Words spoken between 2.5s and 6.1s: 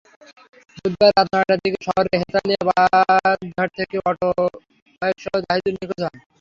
বাঁধঘাট থেকে আটোবাইকসহ জাহিদুল নিখোঁজ